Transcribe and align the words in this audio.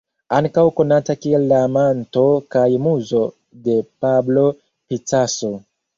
Ankaŭ 0.35 0.61
konata 0.79 1.15
kiel 1.25 1.43
la 1.51 1.59
amanto 1.65 2.23
kaj 2.55 2.65
muzo 2.87 3.21
de 3.69 3.77
Pablo 4.07 4.47
Picasso. 4.57 5.55